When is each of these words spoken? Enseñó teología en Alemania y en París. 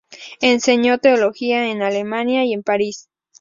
Enseñó 0.41 0.97
teología 0.97 1.69
en 1.69 1.83
Alemania 1.83 2.43
y 2.43 2.53
en 2.53 2.63
París. 2.63 3.07